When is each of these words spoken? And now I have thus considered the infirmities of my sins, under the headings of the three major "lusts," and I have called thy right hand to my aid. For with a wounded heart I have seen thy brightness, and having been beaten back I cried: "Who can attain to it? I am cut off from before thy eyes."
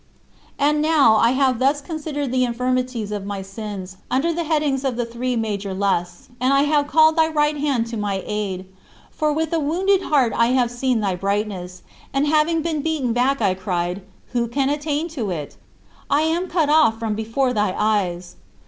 And 0.57 0.81
now 0.81 1.17
I 1.17 1.29
have 1.33 1.59
thus 1.59 1.79
considered 1.79 2.31
the 2.31 2.43
infirmities 2.43 3.11
of 3.11 3.23
my 3.23 3.43
sins, 3.43 3.97
under 4.09 4.33
the 4.33 4.45
headings 4.45 4.83
of 4.83 4.95
the 4.95 5.05
three 5.05 5.35
major 5.35 5.75
"lusts," 5.75 6.27
and 6.39 6.51
I 6.55 6.63
have 6.63 6.87
called 6.87 7.15
thy 7.15 7.27
right 7.27 7.55
hand 7.55 7.85
to 7.91 7.97
my 7.97 8.23
aid. 8.25 8.65
For 9.11 9.31
with 9.31 9.53
a 9.53 9.59
wounded 9.59 10.01
heart 10.01 10.33
I 10.35 10.47
have 10.53 10.71
seen 10.71 11.01
thy 11.01 11.13
brightness, 11.13 11.83
and 12.15 12.25
having 12.25 12.63
been 12.63 12.81
beaten 12.81 13.13
back 13.13 13.43
I 13.43 13.53
cried: 13.53 14.01
"Who 14.31 14.47
can 14.47 14.69
attain 14.71 15.07
to 15.09 15.29
it? 15.29 15.55
I 16.09 16.21
am 16.21 16.49
cut 16.49 16.67
off 16.69 16.97
from 16.97 17.13
before 17.13 17.53
thy 17.53 17.75
eyes." 17.77 18.37